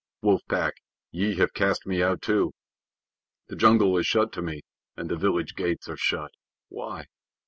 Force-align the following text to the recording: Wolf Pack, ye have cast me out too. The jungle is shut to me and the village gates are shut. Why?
Wolf 0.23 0.41
Pack, 0.49 0.77
ye 1.11 1.35
have 1.35 1.53
cast 1.53 1.85
me 1.85 2.01
out 2.01 2.23
too. 2.23 2.53
The 3.49 3.55
jungle 3.55 3.95
is 3.99 4.07
shut 4.07 4.33
to 4.33 4.41
me 4.41 4.61
and 4.97 5.07
the 5.11 5.15
village 5.15 5.53
gates 5.53 5.87
are 5.87 5.95
shut. 5.95 6.31
Why? 6.69 7.05